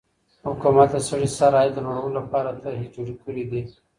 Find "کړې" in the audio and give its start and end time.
3.23-3.43